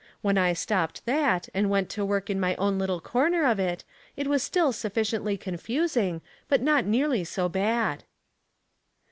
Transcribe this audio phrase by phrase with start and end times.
[0.23, 3.83] When I stopped that, and went to work in my own little corner of it,
[4.17, 8.03] it was still sufficiently confusing, but not nearly so bad."